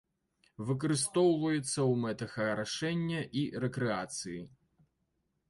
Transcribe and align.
Выкарыстоўваецца 0.69 1.65
ў 1.65 1.93
мэтах 2.05 2.33
арашэння 2.55 3.21
і 3.43 3.45
рэкрэацыі. 3.67 4.41